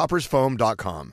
coffeetoppersfoam.com. 0.00 1.12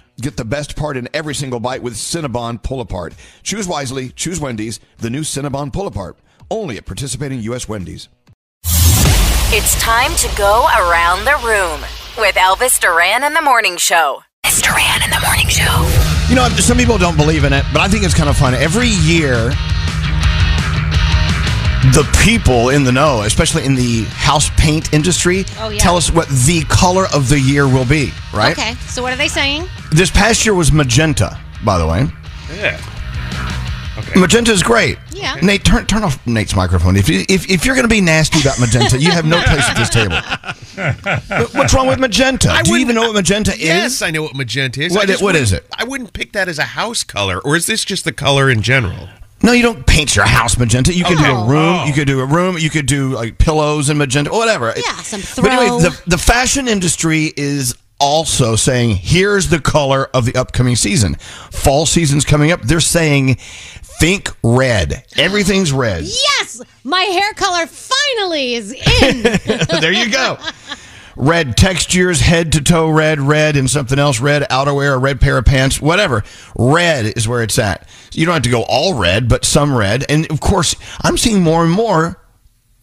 Get 0.19 0.37
the 0.37 0.45
best 0.45 0.75
part 0.75 0.97
in 0.97 1.07
every 1.13 1.33
single 1.33 1.59
bite 1.59 1.81
with 1.81 1.93
Cinnabon 1.93 2.61
Pull 2.61 2.81
Apart. 2.81 3.13
Choose 3.43 3.67
wisely, 3.67 4.09
choose 4.09 4.39
Wendy's, 4.39 4.79
the 4.97 5.09
new 5.09 5.21
Cinnabon 5.21 5.71
Pull 5.71 5.87
Apart. 5.87 6.17
Only 6.49 6.77
at 6.77 6.85
participating 6.85 7.39
U.S. 7.41 7.69
Wendy's. 7.69 8.09
It's 9.53 9.79
time 9.81 10.15
to 10.15 10.37
go 10.37 10.67
around 10.77 11.25
the 11.25 11.35
room 11.45 11.81
with 12.17 12.35
Elvis 12.35 12.79
Duran 12.79 13.23
and 13.23 13.35
the 13.35 13.41
Morning 13.41 13.77
Show. 13.77 14.21
Elvis 14.45 14.61
Duran 14.61 15.01
and 15.03 15.11
the 15.11 15.19
Morning 15.25 15.47
Show. 15.47 16.27
You 16.29 16.35
know, 16.35 16.47
some 16.59 16.77
people 16.77 16.97
don't 16.97 17.17
believe 17.17 17.43
in 17.43 17.53
it, 17.53 17.65
but 17.73 17.81
I 17.81 17.87
think 17.87 18.03
it's 18.03 18.13
kind 18.13 18.29
of 18.29 18.37
fun. 18.37 18.53
Every 18.53 18.87
year, 18.87 19.51
the 21.93 22.07
people 22.23 22.69
in 22.69 22.83
the 22.83 22.91
know, 22.91 23.21
especially 23.23 23.65
in 23.65 23.75
the 23.75 24.03
house 24.09 24.49
paint 24.57 24.93
industry, 24.93 25.45
Oh, 25.59 25.69
yeah. 25.69 25.79
tell 25.79 25.97
us 25.97 26.11
what 26.11 26.27
the 26.29 26.63
color 26.69 27.05
of 27.13 27.27
the 27.29 27.39
year 27.39 27.67
will 27.67 27.85
be, 27.85 28.11
right? 28.33 28.57
Okay, 28.57 28.75
so 28.87 29.01
what 29.01 29.11
are 29.13 29.17
they 29.17 29.27
saying? 29.27 29.67
This 29.91 30.09
past 30.11 30.45
year 30.45 30.53
was 30.55 30.71
magenta, 30.71 31.37
by 31.65 31.77
the 31.77 31.85
way. 31.87 32.05
Yeah. 32.55 32.79
Okay. 33.97 34.19
Magenta 34.19 34.51
is 34.51 34.63
great. 34.63 34.97
Yeah. 35.11 35.35
Nate, 35.43 35.63
turn 35.65 35.85
turn 35.85 36.03
off 36.03 36.25
Nate's 36.25 36.55
microphone. 36.55 36.95
If 36.95 37.09
you, 37.09 37.23
if, 37.29 37.49
if 37.51 37.65
you're 37.65 37.75
going 37.75 37.87
to 37.87 37.93
be 37.93 37.99
nasty 38.01 38.39
about 38.39 38.57
magenta, 38.59 38.97
you 38.97 39.11
have 39.11 39.25
no 39.25 39.41
place 39.43 39.67
at 39.69 39.75
this 39.75 39.89
table. 39.89 40.15
What's 41.53 41.73
wrong 41.73 41.87
with 41.87 41.99
magenta? 41.99 42.49
I 42.49 42.61
Do 42.63 42.69
you 42.69 42.73
wouldn't- 42.73 42.81
even 42.91 42.95
know 42.95 43.07
what 43.09 43.15
magenta 43.15 43.51
is? 43.51 43.59
Yes. 43.59 44.01
I 44.01 44.09
know 44.11 44.23
what 44.23 44.33
magenta 44.35 44.81
is. 44.81 44.93
What 44.93 45.03
I 45.03 45.05
just 45.07 45.21
i- 45.21 45.25
what 45.25 45.33
wouldn't- 45.33 45.43
is 45.43 45.53
it? 45.53 45.67
I 45.77 45.83
wouldn't 45.83 46.13
pick 46.13 46.31
that 46.33 46.47
as 46.47 46.57
a 46.57 46.63
house 46.63 47.03
color, 47.03 47.39
or 47.41 47.55
is 47.57 47.65
this 47.65 47.83
just 47.83 48.05
the 48.05 48.13
color 48.13 48.49
in 48.49 48.61
general? 48.61 49.09
No, 49.43 49.51
you 49.53 49.63
don't 49.63 49.85
paint 49.87 50.15
your 50.15 50.25
house 50.25 50.57
magenta. 50.57 50.93
You 50.93 51.03
could 51.03 51.17
do 51.17 51.23
a 51.25 51.41
Oh. 51.43 51.47
room. 51.47 51.75
Oh. 51.81 51.85
You 51.85 51.93
could 51.93 52.07
do 52.07 52.19
a 52.19 52.25
room. 52.25 52.57
You 52.57 52.69
could 52.69 52.85
do 52.85 53.09
like 53.09 53.37
pillows 53.37 53.89
and 53.89 53.97
magenta, 53.97 54.31
whatever. 54.31 54.73
Yeah, 54.75 54.95
some 55.01 55.21
throw. 55.21 55.43
But 55.43 55.51
anyway, 55.53 55.81
the 55.83 56.01
the 56.07 56.17
fashion 56.17 56.67
industry 56.67 57.31
is 57.35 57.75
also 57.99 58.55
saying 58.55 58.95
here's 58.95 59.49
the 59.49 59.59
color 59.59 60.09
of 60.13 60.25
the 60.25 60.35
upcoming 60.35 60.75
season. 60.75 61.15
Fall 61.51 61.85
season's 61.85 62.25
coming 62.25 62.51
up. 62.51 62.61
They're 62.61 62.79
saying 62.79 63.35
think 63.99 64.29
red. 64.43 65.03
Everything's 65.17 65.71
red. 65.71 66.03
Yes, 66.05 66.61
my 66.83 67.01
hair 67.01 67.33
color 67.33 67.67
finally 67.67 68.55
is 68.55 68.71
in. 68.71 69.21
there 69.81 69.91
you 69.91 70.09
go. 70.11 70.37
Red 71.15 71.57
textures, 71.57 72.21
head 72.21 72.51
to 72.53 72.61
toe 72.61 72.89
red, 72.89 73.19
red, 73.19 73.55
and 73.55 73.69
something 73.69 73.99
else 73.99 74.19
red, 74.19 74.43
outerwear, 74.49 74.95
a 74.95 74.97
red 74.97 75.21
pair 75.21 75.37
of 75.37 75.45
pants, 75.45 75.81
whatever. 75.81 76.23
Red 76.55 77.17
is 77.17 77.27
where 77.27 77.43
it's 77.43 77.59
at. 77.59 77.87
You 78.13 78.25
don't 78.25 78.33
have 78.33 78.43
to 78.43 78.49
go 78.49 78.63
all 78.67 78.95
red, 78.95 79.27
but 79.27 79.45
some 79.45 79.75
red. 79.75 80.05
And 80.09 80.29
of 80.31 80.39
course, 80.41 80.75
I'm 81.01 81.17
seeing 81.17 81.43
more 81.43 81.63
and 81.63 81.71
more 81.71 82.19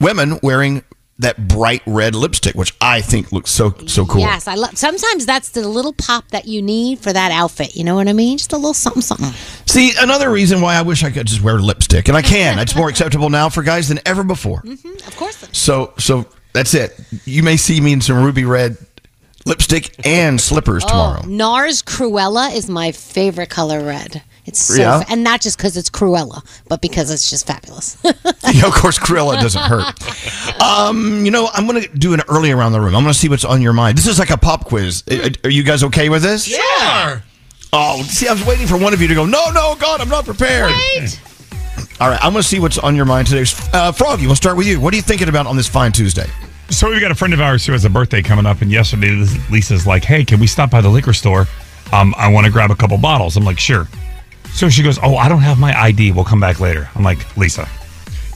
women 0.00 0.38
wearing 0.42 0.84
that 1.20 1.48
bright 1.48 1.82
red 1.84 2.14
lipstick, 2.14 2.54
which 2.54 2.74
I 2.80 3.00
think 3.00 3.32
looks 3.32 3.50
so 3.50 3.74
so 3.86 4.06
cool. 4.06 4.20
Yes, 4.20 4.46
I 4.46 4.54
love. 4.54 4.78
Sometimes 4.78 5.26
that's 5.26 5.50
the 5.50 5.66
little 5.66 5.92
pop 5.92 6.28
that 6.28 6.46
you 6.46 6.62
need 6.62 7.00
for 7.00 7.12
that 7.12 7.32
outfit. 7.32 7.74
You 7.74 7.84
know 7.84 7.96
what 7.96 8.08
I 8.08 8.12
mean? 8.12 8.38
Just 8.38 8.52
a 8.52 8.56
little 8.56 8.74
something, 8.74 9.02
something. 9.02 9.32
See, 9.66 9.92
another 9.98 10.30
reason 10.30 10.60
why 10.60 10.76
I 10.76 10.82
wish 10.82 11.02
I 11.02 11.10
could 11.10 11.26
just 11.26 11.42
wear 11.42 11.58
lipstick, 11.58 12.08
and 12.08 12.16
I 12.16 12.22
can. 12.22 12.58
It's 12.60 12.76
more 12.76 12.88
acceptable 12.90 13.30
now 13.30 13.48
for 13.48 13.62
guys 13.62 13.88
than 13.88 13.98
ever 14.06 14.22
before. 14.22 14.62
Mm-hmm, 14.62 15.08
of 15.08 15.16
course. 15.16 15.44
So, 15.52 15.92
so 15.98 16.26
that's 16.52 16.74
it. 16.74 16.98
You 17.24 17.42
may 17.42 17.56
see 17.56 17.80
me 17.80 17.92
in 17.92 18.00
some 18.00 18.22
ruby 18.24 18.44
red 18.44 18.76
lipstick 19.46 19.94
and 20.06 20.40
slippers 20.40 20.84
tomorrow. 20.84 21.20
Oh, 21.24 21.26
NARS 21.28 21.82
Cruella 21.84 22.54
is 22.54 22.68
my 22.68 22.92
favorite 22.92 23.48
color 23.50 23.84
red. 23.84 24.22
It's 24.44 24.60
so, 24.60 24.80
Yeah? 24.80 25.00
fa- 25.00 25.10
and 25.12 25.22
not 25.22 25.40
just 25.42 25.58
because 25.58 25.76
it's 25.76 25.90
Cruella, 25.90 26.42
but 26.68 26.80
because 26.80 27.10
it's 27.10 27.28
just 27.28 27.46
fabulous. 27.46 27.96
yeah, 28.04 28.66
of 28.66 28.72
course, 28.72 28.98
Cruella 28.98 29.38
doesn't 29.40 29.60
hurt. 29.62 30.62
Um, 30.62 31.24
you 31.24 31.30
know, 31.30 31.48
I'm 31.52 31.66
going 31.66 31.82
to 31.82 31.88
do 31.98 32.14
an 32.14 32.22
early 32.28 32.50
around 32.50 32.72
the 32.72 32.80
room. 32.80 32.94
I'm 32.96 33.02
going 33.02 33.12
to 33.12 33.18
see 33.18 33.28
what's 33.28 33.44
on 33.44 33.60
your 33.62 33.74
mind. 33.74 33.98
This 33.98 34.06
is 34.06 34.18
like 34.18 34.30
a 34.30 34.38
pop 34.38 34.64
quiz. 34.64 35.04
Are 35.44 35.50
you 35.50 35.62
guys 35.62 35.84
okay 35.84 36.08
with 36.08 36.22
this? 36.22 36.44
Sure. 36.44 37.22
Oh, 37.74 38.02
see, 38.04 38.26
I 38.26 38.32
was 38.32 38.44
waiting 38.46 38.66
for 38.66 38.78
one 38.78 38.94
of 38.94 39.02
you 39.02 39.08
to 39.08 39.14
go. 39.14 39.26
No, 39.26 39.50
no, 39.50 39.76
God, 39.78 40.00
I'm 40.00 40.08
not 40.08 40.24
prepared. 40.24 40.72
All 42.00 42.08
right, 42.08 42.18
I'm 42.22 42.32
going 42.32 42.42
to 42.42 42.48
see 42.48 42.60
what's 42.60 42.78
on 42.78 42.94
your 42.94 43.06
mind 43.06 43.26
today. 43.26 43.44
Uh, 43.72 43.90
Froggy, 43.90 44.26
we'll 44.26 44.36
start 44.36 44.56
with 44.56 44.68
you. 44.68 44.80
What 44.80 44.94
are 44.94 44.96
you 44.96 45.02
thinking 45.02 45.28
about 45.28 45.48
on 45.48 45.56
this 45.56 45.66
fine 45.66 45.90
Tuesday? 45.90 46.26
So 46.70 46.88
we've 46.88 47.00
got 47.00 47.10
a 47.10 47.14
friend 47.14 47.34
of 47.34 47.40
ours 47.40 47.66
who 47.66 47.72
has 47.72 47.84
a 47.84 47.90
birthday 47.90 48.22
coming 48.22 48.46
up, 48.46 48.62
and 48.62 48.70
yesterday 48.70 49.10
Lisa's 49.50 49.84
like, 49.84 50.04
"Hey, 50.04 50.24
can 50.24 50.38
we 50.38 50.46
stop 50.46 50.70
by 50.70 50.80
the 50.80 50.88
liquor 50.88 51.12
store? 51.12 51.48
Um, 51.92 52.14
I 52.16 52.28
want 52.28 52.46
to 52.46 52.52
grab 52.52 52.70
a 52.70 52.76
couple 52.76 52.98
bottles." 52.98 53.36
I'm 53.36 53.44
like, 53.44 53.58
"Sure." 53.58 53.88
So 54.52 54.68
she 54.68 54.84
goes, 54.84 54.98
"Oh, 55.02 55.16
I 55.16 55.28
don't 55.28 55.40
have 55.40 55.58
my 55.58 55.76
ID. 55.76 56.12
We'll 56.12 56.24
come 56.24 56.38
back 56.38 56.60
later." 56.60 56.88
I'm 56.94 57.02
like, 57.02 57.36
"Lisa, 57.36 57.66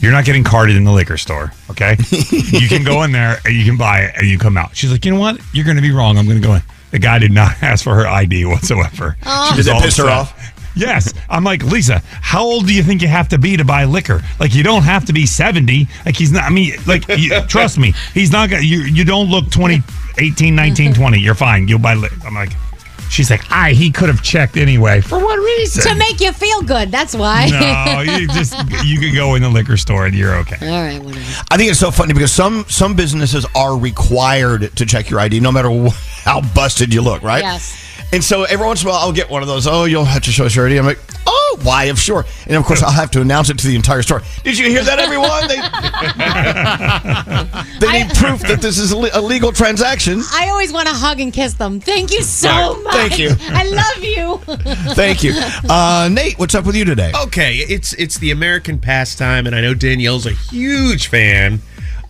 you're 0.01 0.13
not 0.13 0.25
getting 0.25 0.43
carded 0.43 0.75
in 0.75 0.83
the 0.83 0.91
liquor 0.91 1.17
store, 1.17 1.53
okay? 1.71 1.97
you 2.31 2.67
can 2.69 2.83
go 2.83 3.05
in 3.05 3.13
there 3.13 3.39
and 3.45 3.55
you 3.55 3.65
can 3.65 3.77
buy 3.77 4.01
it 4.01 4.15
and 4.17 4.27
you 4.27 4.39
come 4.39 4.57
out." 4.57 4.75
She's 4.75 4.91
like, 4.91 5.05
"You 5.05 5.13
know 5.13 5.21
what? 5.21 5.39
You're 5.53 5.67
going 5.67 5.77
to 5.77 5.83
be 5.83 5.93
wrong. 5.93 6.19
I'm 6.19 6.27
going 6.27 6.41
to 6.41 6.47
go 6.47 6.55
in." 6.55 6.63
The 6.91 6.99
guy 6.99 7.19
did 7.21 7.33
not 7.33 7.53
ask 7.63 7.85
for 7.85 7.95
her 7.95 8.07
ID 8.09 8.45
whatsoever. 8.47 9.17
She 9.51 9.57
Did 9.57 9.67
that 9.67 9.75
all 9.75 9.81
piss 9.83 9.99
her 9.99 10.09
off? 10.09 10.35
Yes. 10.75 11.13
I'm 11.29 11.45
like, 11.45 11.63
Lisa, 11.65 12.03
how 12.07 12.43
old 12.43 12.67
do 12.67 12.75
you 12.75 12.83
think 12.83 13.03
you 13.03 13.09
have 13.09 13.29
to 13.29 13.39
be 13.39 13.57
to 13.57 13.65
buy 13.65 13.85
liquor? 13.85 14.23
Like, 14.41 14.55
you 14.55 14.63
don't 14.63 14.83
have 14.83 15.05
to 15.07 15.13
be 15.13 15.27
70. 15.27 15.89
Like, 16.07 16.17
he's 16.17 16.33
not, 16.33 16.45
I 16.45 16.51
mean, 16.51 16.75
like, 16.87 17.07
you, 17.09 17.41
trust 17.47 17.79
me, 17.79 17.95
he's 18.15 18.33
not 18.33 18.51
going 18.51 18.63
to, 18.63 18.69
you, 18.69 18.81
you 18.83 19.05
don't 19.05 19.31
look 19.31 19.51
20, 19.51 19.83
18, 20.19 20.55
19, 20.55 20.95
20. 20.95 21.19
You're 21.19 21.35
fine. 21.35 21.69
You'll 21.69 21.79
buy 21.79 21.95
liquor. 21.95 22.17
I'm 22.27 22.35
like, 22.35 22.53
She's 23.13 23.31
like, 23.31 23.43
I 23.53 23.73
he 23.73 23.91
could 23.91 24.09
have 24.09 24.23
checked 24.23 24.57
anyway. 24.57 25.03
For 25.03 25.19
what 25.19 25.39
reason? 25.39 25.83
To 25.83 25.99
make 25.99 26.19
you 26.19 26.33
feel 26.33 26.63
good. 26.63 26.91
That's 26.91 27.15
why. 27.15 27.47
no, 27.51 28.01
you 28.17 28.27
just 28.29 28.55
you 28.87 28.99
can 28.99 29.15
go 29.15 29.35
in 29.35 29.43
the 29.43 29.51
liquor 29.51 29.77
store 29.77 30.07
and 30.07 30.15
you're 30.15 30.35
okay. 30.37 30.57
All 30.67 30.83
right, 30.83 30.99
whatever. 30.99 31.23
I 31.51 31.59
think 31.59 31.71
it's 31.71 31.79
so 31.79 31.91
funny 31.91 32.15
because 32.15 32.33
some 32.33 32.65
some 32.71 32.97
businesses 32.97 33.45
are 33.55 33.77
required 33.77 34.75
to 34.77 34.87
check 34.87 35.11
your 35.11 35.21
ID 35.21 35.41
no 35.41 35.53
matter 35.53 35.69
how 36.25 36.41
busted 36.55 36.95
you 36.95 37.03
look, 37.03 37.23
right? 37.23 37.43
Yes. 37.43 37.92
And 38.13 38.23
so 38.23 38.45
every 38.45 38.67
once 38.67 38.83
in 38.83 38.89
a 38.89 38.91
while 38.91 39.01
I'll 39.01 39.13
get 39.13 39.31
one 39.31 39.41
of 39.43 39.49
those. 39.49 39.67
Oh, 39.67 39.85
you'll 39.85 40.05
have 40.05 40.23
to 40.25 40.31
show 40.31 40.45
us 40.45 40.55
your 40.55 40.67
ID. 40.67 40.77
I'm 40.79 40.85
like, 40.85 40.99
oh, 41.27 41.59
why? 41.63 41.85
Of 41.85 41.99
sure. 41.99 42.25
And 42.47 42.57
of 42.57 42.65
course 42.65 42.83
I'll 42.83 42.91
have 42.93 43.11
to 43.13 43.21
announce 43.23 43.49
it 43.51 43.59
to 43.59 43.67
the 43.67 43.75
entire 43.75 44.03
store. 44.03 44.21
Did 44.45 44.59
you 44.59 44.69
hear 44.69 44.85
that, 44.85 44.99
everyone? 44.99 45.49
They, 45.49 45.57
they 47.87 48.05
need 48.05 48.15
proof 48.15 48.41
that 48.43 48.61
this 48.61 48.79
is 48.79 48.93
a 48.93 48.97
le- 48.99 49.11
a 49.15 49.21
legal 49.21 49.51
transaction. 49.53 50.21
I 50.33 50.49
always 50.51 50.73
want 50.73 50.89
to 50.89 50.95
hug 50.95 51.21
and 51.21 51.33
kiss 51.33 51.55
them. 51.55 51.81
Thank 51.81 52.13
you 52.13 52.23
so 52.23 52.49
Right. 52.51 52.83
much. 52.85 52.95
Thank 52.95 53.19
you. 53.19 53.31
I 53.41 53.65
love 53.65 54.05
you. 54.05 54.39
Thank 54.95 55.23
you, 55.23 55.33
uh, 55.69 56.09
Nate. 56.13 56.39
What's 56.39 56.55
up 56.55 56.65
with 56.67 56.77
you 56.77 56.85
today? 56.85 57.13
Okay, 57.25 57.57
it's 57.57 57.93
it's 57.95 58.19
the 58.19 58.31
American 58.31 58.79
pastime, 58.79 59.47
and 59.47 59.55
I 59.57 59.61
know 59.61 59.75
Danielle's 59.75 60.27
a 60.27 60.33
huge 60.33 61.09
fan 61.09 61.61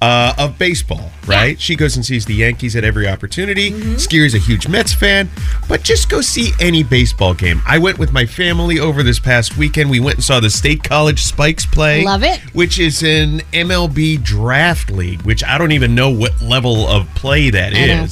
uh, 0.03 0.35
of 0.37 0.59
baseball, 0.59 1.13
right? 1.29 1.61
She 1.61 1.77
goes 1.77 1.95
and 1.95 2.05
sees 2.05 2.27
the 2.27 2.35
Yankees 2.35 2.75
at 2.75 2.83
every 2.83 3.07
opportunity. 3.07 3.71
Mm-hmm. 3.71 3.99
Skeery's 3.99 4.35
a 4.35 4.39
huge 4.39 4.67
Mets 4.67 4.93
fan, 4.93 5.31
but 5.69 5.85
just 5.85 6.09
go 6.09 6.21
see 6.21 6.51
any 6.61 6.83
baseball 6.83 7.35
game. 7.35 7.63
I 7.65 7.79
went 7.79 8.01
with 8.01 8.13
my 8.13 8.27
family 8.27 8.81
over 8.81 9.05
this 9.05 9.21
past 9.21 9.57
weekend. 9.57 9.91
We 9.91 10.01
went 10.01 10.17
and 10.17 10.25
saw 10.25 10.41
the 10.41 10.51
State 10.51 10.83
College 10.83 11.23
Spikes 11.23 11.65
play. 11.65 12.05
Love 12.05 12.25
it. 12.25 12.41
Which 12.53 12.81
is 12.81 13.05
an 13.05 13.41
MLB 13.53 14.21
draft 14.25 14.91
league, 14.91 15.23
which 15.23 15.45
I 15.45 15.57
don't 15.57 15.73
even 15.73 15.95
know 15.95 16.11
what 16.11 16.43
level 16.43 16.89
of 16.89 17.07
play 17.15 17.51
that 17.51 17.73
I 17.73 17.87
know. 17.87 18.07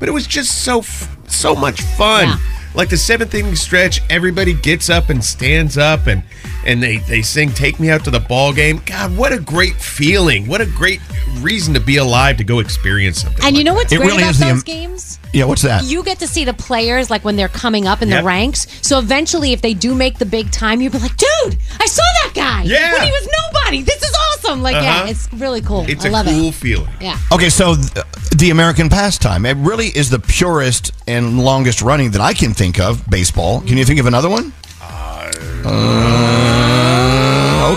But 0.00 0.08
it 0.08 0.12
was 0.12 0.26
just 0.26 0.64
so 0.64 0.78
f- 0.78 1.14
so 1.28 1.54
much 1.54 1.82
fun. 1.82 2.28
Yeah. 2.28 2.53
Like 2.74 2.88
the 2.88 2.96
seventh 2.96 3.32
inning 3.34 3.54
stretch, 3.54 4.00
everybody 4.10 4.52
gets 4.52 4.90
up 4.90 5.08
and 5.08 5.24
stands 5.24 5.78
up 5.78 6.06
and 6.08 6.22
and 6.66 6.82
they 6.82 6.98
they 6.98 7.22
sing 7.22 7.52
"Take 7.52 7.78
Me 7.78 7.90
Out 7.90 8.02
to 8.04 8.10
the 8.10 8.20
Ball 8.20 8.52
Game." 8.52 8.82
God, 8.86 9.16
what 9.16 9.32
a 9.32 9.38
great 9.38 9.74
feeling! 9.74 10.46
What 10.48 10.60
a 10.60 10.66
great 10.66 11.00
reason 11.40 11.72
to 11.74 11.80
be 11.80 11.96
alive 11.98 12.36
to 12.38 12.44
go 12.44 12.58
experience 12.58 13.22
something. 13.22 13.44
And 13.44 13.56
you 13.56 13.64
know 13.64 13.74
what's 13.74 13.92
It 13.92 13.96
great 13.98 14.06
really 14.08 14.22
about 14.22 14.30
is 14.32 14.38
the 14.38 14.44
those 14.46 14.54
am- 14.54 14.60
games? 14.62 15.18
Yeah, 15.32 15.44
what's 15.44 15.62
that? 15.62 15.84
You 15.84 16.02
get 16.04 16.18
to 16.20 16.26
see 16.28 16.44
the 16.44 16.54
players 16.54 17.10
like 17.10 17.24
when 17.24 17.36
they're 17.36 17.48
coming 17.48 17.86
up 17.88 18.02
in 18.02 18.08
Yep. 18.08 18.20
the 18.22 18.26
ranks. 18.26 18.66
So 18.82 18.98
eventually, 18.98 19.52
if 19.52 19.62
they 19.62 19.74
do 19.74 19.94
make 19.94 20.18
the 20.18 20.26
big 20.26 20.50
time, 20.50 20.80
you'll 20.80 20.92
be 20.92 20.98
like, 20.98 21.16
"Dude, 21.16 21.56
I 21.80 21.86
saw 21.86 22.02
that 22.24 22.32
guy. 22.34 22.62
Yeah. 22.64 22.92
when 22.92 23.02
he 23.02 23.10
was 23.12 23.28
nobody. 23.52 23.82
This 23.82 24.02
is 24.02 24.14
awesome." 24.14 24.62
Like, 24.62 24.74
yeah, 24.74 24.94
Uh-huh. 24.96 25.06
it's 25.08 25.28
really 25.34 25.60
cool. 25.60 25.84
It's 25.88 26.04
I 26.04 26.08
a 26.08 26.12
love 26.12 26.26
cool 26.26 26.48
it. 26.48 26.54
feeling. 26.54 26.88
Yeah. 27.00 27.18
Okay, 27.32 27.50
so 27.50 27.74
th- 27.76 28.04
the 28.44 28.50
American 28.50 28.90
pastime. 28.90 29.46
It 29.46 29.56
really 29.56 29.86
is 29.86 30.10
the 30.10 30.18
purest 30.18 30.92
and 31.06 31.42
longest 31.42 31.80
running 31.80 32.10
that 32.10 32.20
I 32.20 32.34
can 32.34 32.52
think 32.52 32.78
of. 32.78 33.08
Baseball. 33.08 33.62
Can 33.62 33.78
you 33.78 33.86
think 33.86 33.98
of 33.98 34.04
another 34.04 34.28
one? 34.28 34.52
Uh, 34.82 35.32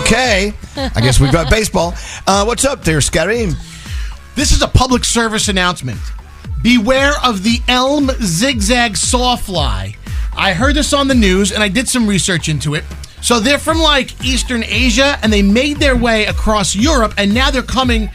okay. 0.02 0.52
I 0.76 1.00
guess 1.00 1.18
we've 1.20 1.32
got 1.32 1.48
baseball. 1.58 1.94
Uh, 2.26 2.44
what's 2.44 2.66
up 2.66 2.84
there, 2.84 2.98
Skeery? 2.98 3.54
This 4.34 4.52
is 4.52 4.60
a 4.60 4.68
public 4.68 5.06
service 5.06 5.48
announcement. 5.48 6.00
Beware 6.62 7.14
of 7.24 7.44
the 7.44 7.62
elm 7.66 8.10
zigzag 8.20 8.92
sawfly. 8.92 9.96
I 10.36 10.52
heard 10.52 10.74
this 10.74 10.92
on 10.92 11.08
the 11.08 11.14
news 11.14 11.50
and 11.50 11.62
I 11.62 11.68
did 11.68 11.88
some 11.88 12.06
research 12.06 12.50
into 12.50 12.74
it. 12.74 12.84
So 13.22 13.40
they're 13.40 13.58
from 13.58 13.78
like 13.78 14.22
Eastern 14.22 14.62
Asia 14.64 15.18
and 15.22 15.32
they 15.32 15.40
made 15.40 15.78
their 15.78 15.96
way 15.96 16.26
across 16.26 16.76
Europe 16.76 17.14
and 17.16 17.32
now 17.32 17.50
they're 17.50 17.62
coming 17.62 18.10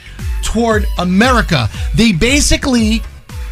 toward 0.54 0.86
America. 1.00 1.68
They 1.96 2.12
basically 2.12 3.02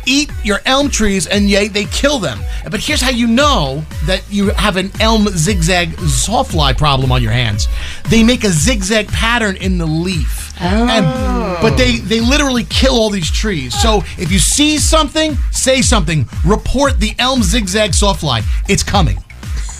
eat 0.06 0.32
your 0.44 0.60
elm 0.66 0.90
trees 0.90 1.28
and 1.28 1.52
they, 1.52 1.68
they 1.68 1.86
kill 1.86 2.20
them. 2.20 2.40
But 2.70 2.80
here's 2.80 3.02
how 3.02 3.10
you 3.10 3.28
know 3.28 3.84
that 4.06 4.24
you 4.30 4.50
have 4.50 4.78
an 4.78 4.92
elm 5.00 5.28
zigzag 5.30 5.90
sawfly 5.98 6.78
problem 6.78 7.12
on 7.12 7.22
your 7.24 7.32
hands. 7.32 7.68
They 8.10 8.24
make 8.24 8.44
a 8.44 8.50
zigzag 8.50 9.08
pattern 9.08 9.56
in 9.58 9.78
the 9.78 9.86
leaf. 9.86 10.54
And, 10.60 11.06
oh. 11.08 11.58
but 11.60 11.76
they, 11.76 11.98
they 11.98 12.20
literally 12.20 12.66
kill 12.66 12.94
all 12.94 13.10
these 13.10 13.32
trees. 13.32 13.80
So 13.80 14.04
if 14.20 14.32
you 14.32 14.38
see 14.38 14.78
something, 14.78 15.36
say 15.52 15.82
something. 15.82 16.30
Report 16.46 17.00
the 17.00 17.16
elm 17.18 17.42
zigzag 17.42 17.92
sawfly. 17.92 18.44
It's 18.70 18.84
coming. 18.84 19.18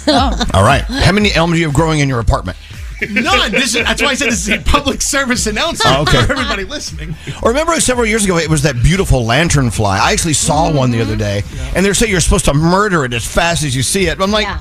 Oh. 0.08 0.46
All 0.56 0.64
right. 0.64 0.82
How 0.82 1.12
many 1.12 1.32
elms 1.32 1.54
do 1.54 1.60
you 1.60 1.68
have 1.68 1.76
growing 1.76 2.00
in 2.00 2.10
your 2.10 2.20
apartment? 2.20 2.58
None. 3.10 3.52
This 3.52 3.76
is, 3.76 3.84
that's 3.84 4.02
why 4.02 4.10
I 4.10 4.14
said 4.14 4.28
this 4.32 4.48
is 4.48 4.50
a 4.50 4.62
public 4.62 5.02
service 5.02 5.48
announcement 5.48 5.96
Oh, 5.98 6.02
okay. 6.04 6.26
for 6.26 6.32
everybody 6.34 6.64
listening. 6.64 7.16
Or 7.42 7.50
remember 7.50 7.80
several 7.80 8.06
years 8.06 8.26
ago, 8.26 8.38
it 8.38 8.50
was 8.50 8.62
that 8.64 8.76
beautiful 8.84 9.22
lanternfly. 9.24 10.00
I 10.00 10.12
actually 10.14 10.34
saw 10.34 10.68
mm-hmm. 10.68 10.78
one 10.78 10.92
the 10.92 11.02
other 11.02 11.16
day, 11.16 11.44
and 11.76 11.86
they're 11.86 11.94
saying 11.94 12.12
you're 12.12 12.22
supposed 12.22 12.46
to 12.46 12.54
murder 12.54 13.04
it 13.06 13.14
as 13.14 13.26
fast 13.26 13.64
as 13.64 13.76
you 13.76 13.84
see 13.84 14.08
it. 14.08 14.20
I'm 14.22 14.32
like, 14.32 14.46
Yeah. 14.46 14.60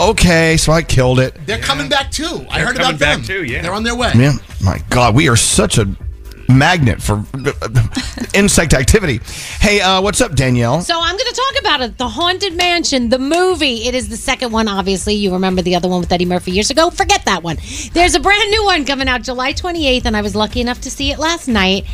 okay, 0.00 0.56
so 0.56 0.72
I 0.72 0.82
killed 0.82 1.20
it. 1.20 1.36
They're 1.46 1.58
coming 1.58 1.88
back 1.88 2.10
too. 2.10 2.46
I 2.50 2.58
They're 2.58 2.66
heard 2.68 2.76
coming 2.76 2.96
about 2.96 2.98
back 2.98 3.16
them. 3.18 3.24
too, 3.26 3.44
yeah. 3.44 3.62
They're 3.62 3.74
on 3.74 3.82
their 3.82 3.96
way. 3.96 4.12
Man, 4.14 4.34
my 4.62 4.80
God, 4.90 5.14
we 5.14 5.28
are 5.28 5.36
such 5.36 5.78
a 5.78 5.86
magnet 6.52 7.02
for 7.02 7.24
insect 8.34 8.74
activity. 8.74 9.20
Hey, 9.60 9.80
uh, 9.80 10.00
what's 10.00 10.20
up, 10.20 10.34
Danielle? 10.34 10.80
So 10.80 10.98
I'm 10.98 11.16
going 11.16 11.30
to 11.30 11.34
talk 11.34 11.60
about 11.60 11.80
it. 11.82 11.98
The 11.98 12.08
Haunted 12.08 12.56
Mansion, 12.56 13.08
the 13.08 13.18
movie. 13.18 13.84
It 13.86 13.94
is 13.94 14.08
the 14.08 14.16
second 14.16 14.52
one, 14.52 14.68
obviously. 14.68 15.14
You 15.14 15.32
remember 15.32 15.62
the 15.62 15.74
other 15.74 15.88
one 15.88 16.00
with 16.00 16.12
Eddie 16.12 16.24
Murphy 16.24 16.52
years 16.52 16.70
ago. 16.70 16.90
Forget 16.90 17.24
that 17.24 17.42
one. 17.42 17.56
There's 17.92 18.14
a 18.14 18.20
brand 18.20 18.50
new 18.50 18.64
one 18.64 18.84
coming 18.84 19.08
out 19.08 19.22
July 19.22 19.52
28th, 19.52 20.04
and 20.04 20.16
I 20.16 20.22
was 20.22 20.34
lucky 20.34 20.60
enough 20.60 20.80
to 20.82 20.90
see 20.90 21.10
it 21.10 21.18
last 21.18 21.48
night. 21.48 21.86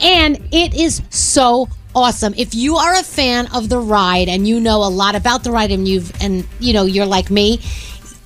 And 0.00 0.36
it 0.52 0.74
is 0.74 1.02
so 1.10 1.68
awesome. 1.94 2.34
If 2.36 2.54
you 2.54 2.76
are 2.76 2.94
a 2.94 3.02
fan 3.02 3.48
of 3.54 3.68
the 3.68 3.78
ride 3.78 4.28
and 4.28 4.46
you 4.46 4.60
know 4.60 4.84
a 4.84 4.90
lot 4.90 5.14
about 5.14 5.42
the 5.44 5.50
ride 5.50 5.70
and 5.70 5.88
you've 5.88 6.12
and 6.22 6.46
you 6.60 6.74
know 6.74 6.84
you're 6.84 7.06
like 7.06 7.30
me, 7.30 7.60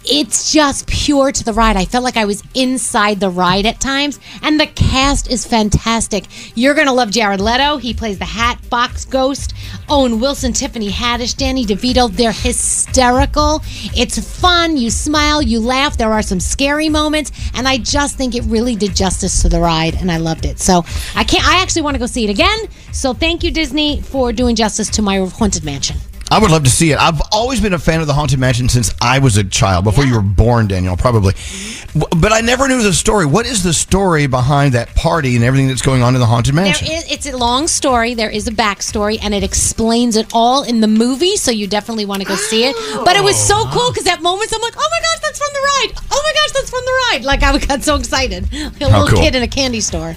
it's 0.04 0.52
just 0.52 0.86
pure 0.86 1.30
to 1.30 1.44
the 1.44 1.52
ride. 1.52 1.76
I 1.76 1.84
felt 1.84 2.04
like 2.04 2.16
I 2.16 2.24
was 2.24 2.42
inside 2.54 3.20
the 3.20 3.30
ride 3.30 3.66
at 3.66 3.80
times, 3.80 4.18
and 4.42 4.58
the 4.58 4.66
cast 4.66 5.30
is 5.30 5.46
fantastic. 5.46 6.24
You're 6.54 6.74
gonna 6.74 6.92
love 6.92 7.10
Jared 7.10 7.40
Leto. 7.40 7.76
He 7.76 7.92
plays 7.92 8.18
the 8.18 8.24
Hat 8.24 8.58
Box 8.70 9.04
Ghost. 9.04 9.54
Owen 9.88 10.20
Wilson, 10.20 10.52
Tiffany 10.52 10.88
Haddish, 10.88 11.36
Danny 11.36 11.64
DeVito. 11.64 12.10
They're 12.10 12.32
hysterical. 12.32 13.62
It's 13.96 14.18
fun. 14.40 14.76
You 14.76 14.90
smile, 14.90 15.42
you 15.42 15.60
laugh. 15.60 15.96
There 15.96 16.12
are 16.12 16.22
some 16.22 16.40
scary 16.40 16.88
moments, 16.88 17.32
and 17.54 17.68
I 17.68 17.78
just 17.78 18.16
think 18.16 18.34
it 18.34 18.44
really 18.44 18.76
did 18.76 18.94
justice 18.96 19.42
to 19.42 19.48
the 19.48 19.60
ride, 19.60 19.96
and 19.96 20.10
I 20.10 20.16
loved 20.16 20.46
it. 20.46 20.60
So 20.60 20.84
I 21.14 21.24
can't. 21.24 21.46
I 21.46 21.60
actually 21.62 21.82
want 21.82 21.94
to 21.94 21.98
go 21.98 22.06
see 22.06 22.24
it 22.24 22.30
again. 22.30 22.58
So 22.92 23.12
thank 23.12 23.42
you, 23.42 23.50
Disney, 23.50 24.00
for 24.00 24.32
doing 24.32 24.56
justice 24.56 24.88
to 24.90 25.02
my 25.02 25.18
haunted 25.18 25.64
mansion. 25.64 25.96
I 26.30 26.38
would 26.38 26.50
love 26.50 26.64
to 26.64 26.70
see 26.70 26.92
it. 26.92 26.98
I've 26.98 27.20
always 27.32 27.60
been 27.60 27.74
a 27.74 27.78
fan 27.78 28.00
of 28.00 28.06
the 28.06 28.14
Haunted 28.14 28.38
Mansion 28.38 28.68
since 28.68 28.94
I 29.00 29.18
was 29.18 29.36
a 29.36 29.42
child, 29.42 29.84
before 29.84 30.04
you 30.04 30.14
were 30.14 30.22
born, 30.22 30.68
Daniel, 30.68 30.96
probably. 30.96 31.32
Mm-hmm. 31.32 32.20
But 32.20 32.32
I 32.32 32.40
never 32.40 32.68
knew 32.68 32.82
the 32.82 32.92
story. 32.92 33.26
What 33.26 33.46
is 33.46 33.64
the 33.64 33.72
story 33.72 34.28
behind 34.28 34.74
that 34.74 34.94
party 34.94 35.34
and 35.34 35.44
everything 35.44 35.66
that's 35.66 35.82
going 35.82 36.02
on 36.02 36.14
in 36.14 36.20
the 36.20 36.26
Haunted 36.26 36.54
Mansion? 36.54 36.86
is, 36.86 37.10
it's 37.10 37.26
a 37.26 37.36
long 37.36 37.66
story. 37.66 38.14
There 38.14 38.30
is 38.30 38.46
a 38.46 38.52
backstory, 38.52 39.18
and 39.20 39.34
it 39.34 39.42
explains 39.42 40.16
it 40.16 40.28
all 40.32 40.62
in 40.62 40.80
the 40.80 40.88
movie. 40.88 41.36
So 41.36 41.50
you 41.50 41.66
definitely 41.66 42.04
want 42.04 42.22
to 42.22 42.28
go 42.28 42.36
see 42.36 42.64
it. 42.64 42.76
But 43.04 43.16
it 43.16 43.24
was 43.24 43.36
so 43.36 43.56
oh. 43.56 43.70
cool 43.72 43.90
because 43.90 44.06
at 44.06 44.22
moments 44.22 44.54
I'm 44.54 44.62
like, 44.62 44.74
"Oh 44.76 44.88
my 44.90 45.00
gosh, 45.00 45.19
that's 45.30 45.38
from 45.38 45.52
the 45.52 45.60
ride! 45.60 46.02
Oh 46.10 46.22
my 46.24 46.32
gosh, 46.32 46.52
that's 46.52 46.70
from 46.70 46.80
the 46.84 46.92
ride!" 47.12 47.24
Like 47.24 47.42
I 47.42 47.58
got 47.58 47.82
so 47.82 47.94
excited, 47.96 48.52
like 48.52 48.80
a 48.80 48.90
How 48.90 49.02
little 49.02 49.08
cool. 49.08 49.20
kid 49.22 49.34
in 49.34 49.42
a 49.42 49.48
candy 49.48 49.80
store. 49.80 50.16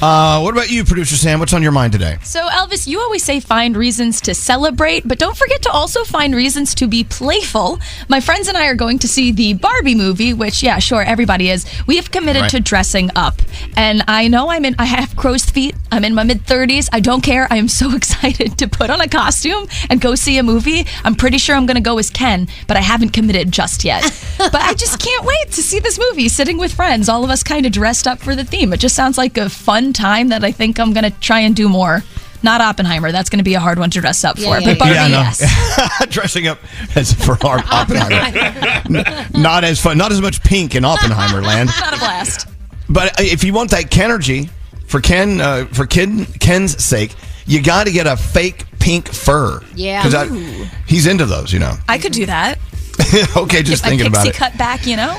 Uh, 0.00 0.40
what 0.40 0.52
about 0.54 0.70
you, 0.70 0.84
producer 0.84 1.16
Sam? 1.16 1.38
What's 1.40 1.52
on 1.52 1.62
your 1.62 1.72
mind 1.72 1.92
today? 1.92 2.16
So, 2.22 2.48
Elvis, 2.48 2.86
you 2.86 3.00
always 3.00 3.22
say 3.22 3.40
find 3.40 3.76
reasons 3.76 4.20
to 4.22 4.34
celebrate, 4.34 5.06
but 5.06 5.18
don't 5.18 5.36
forget 5.36 5.62
to 5.62 5.70
also 5.70 6.04
find 6.04 6.34
reasons 6.34 6.74
to 6.76 6.86
be 6.86 7.04
playful. 7.04 7.78
My 8.08 8.20
friends 8.20 8.48
and 8.48 8.56
I 8.56 8.66
are 8.68 8.74
going 8.74 8.98
to 9.00 9.08
see 9.08 9.32
the 9.32 9.54
Barbie 9.54 9.94
movie, 9.94 10.32
which, 10.32 10.62
yeah, 10.62 10.78
sure, 10.78 11.02
everybody 11.02 11.50
is. 11.50 11.66
We 11.86 11.96
have 11.96 12.10
committed 12.10 12.42
Right. 12.42 12.50
to 12.52 12.60
dressing 12.60 13.10
up. 13.16 13.40
And 13.76 14.02
I 14.08 14.28
know 14.28 14.48
I'm 14.50 14.64
in, 14.64 14.74
I 14.78 14.84
have 14.86 15.14
crow's 15.16 15.44
feet. 15.44 15.74
I'm 15.92 16.04
in 16.04 16.14
my 16.14 16.24
mid 16.24 16.44
30s. 16.46 16.88
I 16.92 17.00
don't 17.00 17.22
care. 17.22 17.46
I 17.50 17.56
am 17.56 17.68
so 17.68 17.94
excited 18.00 18.58
to 18.58 18.68
put 18.68 18.90
on 18.90 19.00
a 19.00 19.08
costume 19.08 19.66
and 19.90 20.00
go 20.00 20.14
see 20.14 20.38
a 20.38 20.42
movie. 20.42 20.86
I'm 21.04 21.14
pretty 21.14 21.38
sure 21.38 21.54
I'm 21.56 21.66
going 21.66 21.76
to 21.76 21.80
go 21.82 21.98
as 21.98 22.10
Ken, 22.10 22.48
but 22.66 22.76
I 22.76 22.80
haven't 22.80 23.10
committed 23.10 23.52
just 23.52 23.84
yet. 23.84 24.02
but 24.54 24.62
I 24.62 24.72
just 24.72 25.00
can't 25.00 25.24
wait 25.24 25.50
to 25.50 25.64
see 25.64 25.80
this 25.80 25.98
movie, 25.98 26.28
sitting 26.28 26.58
with 26.58 26.72
friends, 26.72 27.08
all 27.08 27.24
of 27.24 27.30
us 27.30 27.42
kind 27.42 27.66
of 27.66 27.72
dressed 27.72 28.06
up 28.06 28.20
for 28.20 28.36
the 28.36 28.44
theme. 28.44 28.72
It 28.72 28.78
just 28.78 28.94
sounds 28.94 29.18
like 29.18 29.36
a 29.36 29.50
fun 29.50 29.92
time 29.92 30.28
that 30.28 30.44
I 30.44 30.52
think 30.52 30.78
I'm 30.78 30.92
going 30.92 31.02
to 31.02 31.10
try 31.18 31.40
and 31.40 31.56
do 31.56 31.68
more. 31.68 32.04
Not 32.44 32.60
Oppenheimer. 32.60 33.10
That's 33.10 33.28
going 33.28 33.38
to 33.40 33.44
be 33.44 33.54
a 33.54 33.58
hard 33.58 33.80
one 33.80 33.90
to 33.90 34.00
dress 34.00 34.22
up 34.22 34.36
for. 34.36 34.42
yeah, 34.42 34.60
but 34.60 34.64
yeah. 34.64 34.74
Barbie, 34.76 34.94
no. 34.94 35.18
yes. 35.22 36.08
Dressing 36.08 36.46
up 36.46 36.60
as 36.94 37.12
for 37.12 37.36
our 37.44 37.58
Oppenheimer. 37.72 39.26
Not 39.36 39.64
as 39.64 39.80
fun, 39.80 39.98
not 39.98 40.12
as 40.12 40.20
much 40.20 40.40
pink 40.44 40.76
in 40.76 40.84
Oppenheimer 40.84 41.42
land. 41.42 41.70
Not 41.80 41.94
a 41.94 41.98
blast. 41.98 42.46
But 42.88 43.18
uh, 43.18 43.24
if 43.24 43.42
you 43.42 43.54
want 43.54 43.72
that 43.72 43.90
Kenergy 43.90 44.50
for 44.86 45.00
Ken, 45.00 45.40
uh, 45.40 45.64
for 45.72 45.84
Ken, 45.84 46.26
Ken's 46.26 46.80
sake, 46.80 47.12
you 47.44 47.60
got 47.60 47.88
to 47.88 47.92
get 47.92 48.06
a 48.06 48.16
fake 48.16 48.66
pink 48.78 49.08
fur. 49.08 49.60
Yeah. 49.74 50.04
because 50.04 50.68
he's 50.86 51.08
into 51.08 51.26
those. 51.26 51.52
You 51.52 51.58
know. 51.58 51.74
I 51.88 51.98
could 51.98 52.12
do 52.12 52.26
that. 52.26 52.60
okay, 53.36 53.62
just 53.62 53.82
Get 53.82 53.90
thinking 53.90 54.06
about 54.06 54.26
it. 54.26 54.34
cut 54.34 54.56
back, 54.56 54.86
you 54.86 54.96
know? 54.96 55.18